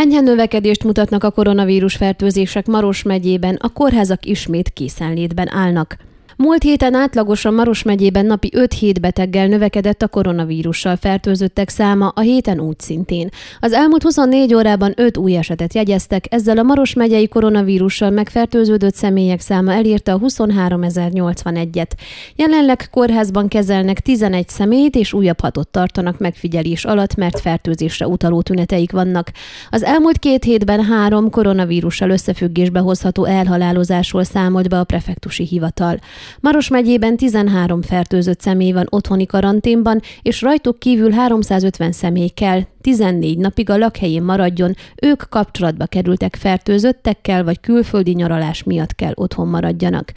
[0.00, 5.96] Enyhe növekedést mutatnak a koronavírus fertőzések Maros megyében, a kórházak ismét készenlétben állnak.
[6.42, 12.60] Múlt héten átlagosan Maros megyében napi 5-7 beteggel növekedett a koronavírussal fertőzöttek száma, a héten
[12.60, 13.28] úgy szintén.
[13.58, 19.40] Az elmúlt 24 órában 5 új esetet jegyeztek, ezzel a Maros megyei koronavírussal megfertőződött személyek
[19.40, 21.90] száma elérte a 23.081-et.
[22.36, 28.92] Jelenleg kórházban kezelnek 11 személyt, és újabb hatot tartanak megfigyelés alatt, mert fertőzésre utaló tüneteik
[28.92, 29.30] vannak.
[29.70, 35.98] Az elmúlt két hétben három koronavírussal összefüggésbe hozható elhalálozásról számolt be a prefektusi hivatal.
[36.40, 43.38] Maros megyében 13 fertőzött személy van otthoni karanténban, és rajtuk kívül 350 személy kell 14
[43.38, 50.12] napig a lakhelyén maradjon, ők kapcsolatba kerültek fertőzöttekkel, vagy külföldi nyaralás miatt kell otthon maradjanak.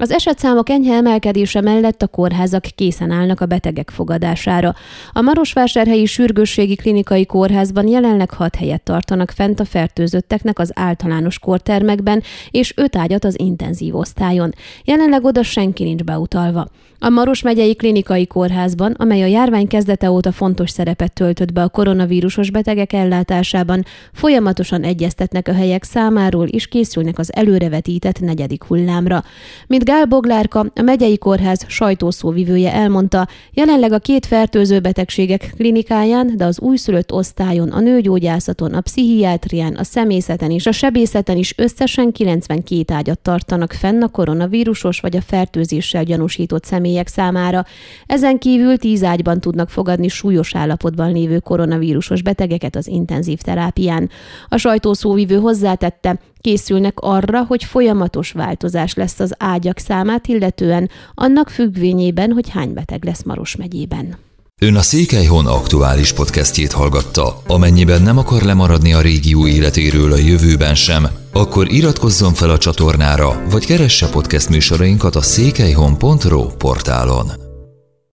[0.00, 4.74] Az esetszámok enyhe emelkedése mellett a kórházak készen állnak a betegek fogadására.
[5.12, 12.22] A Marosvásárhelyi Sürgősségi Klinikai Kórházban jelenleg hat helyet tartanak fent a fertőzötteknek az általános kórtermekben,
[12.50, 14.54] és öt ágyat az intenzív osztályon.
[14.84, 16.68] Jelenleg oda senki nincs beutalva.
[17.00, 21.68] A Maros megyei klinikai kórházban, amely a járvány kezdete óta fontos szerepet töltött be a
[22.08, 29.22] koronavírusos betegek ellátásában, folyamatosan egyeztetnek a helyek számáról és készülnek az előrevetített negyedik hullámra.
[29.66, 36.44] Mint Gál Boglárka, a megyei kórház sajtószóvivője elmondta, jelenleg a két fertőző betegségek klinikáján, de
[36.44, 42.94] az újszülött osztályon, a nőgyógyászaton, a pszichiátrián, a személyzeten és a sebészeten is összesen 92
[42.94, 47.64] ágyat tartanak fenn a koronavírusos vagy a fertőzéssel gyanúsított személy személyek számára.
[48.06, 51.38] Ezen kívül tíz ágyban tudnak fogadni súlyos állapotban lévő
[51.98, 54.10] koronavírusos betegeket az intenzív terápián.
[54.48, 62.32] A sajtószóvivő hozzátette, készülnek arra, hogy folyamatos változás lesz az ágyak számát, illetően annak függvényében,
[62.32, 64.16] hogy hány beteg lesz Maros megyében.
[64.60, 67.42] Ön a Székelyhon aktuális podcastjét hallgatta.
[67.46, 73.42] Amennyiben nem akar lemaradni a régió életéről a jövőben sem, akkor iratkozzon fel a csatornára,
[73.50, 77.47] vagy keresse podcast műsorainkat a székelyhon.pro portálon.